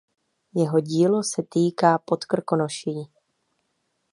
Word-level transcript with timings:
Jeho 0.55 0.79
dílo 0.79 1.23
se 1.23 1.43
týká 1.49 1.97
Podkrkonoší. 1.97 2.93